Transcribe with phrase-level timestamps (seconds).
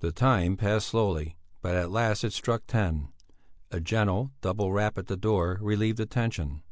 [0.00, 3.12] The time passed slowly, but at last it struck ten.
[3.70, 6.64] A gentle double rap at the door relieved the tension.